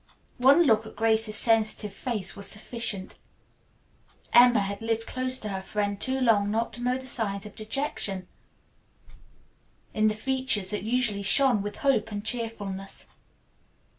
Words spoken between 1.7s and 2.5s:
face was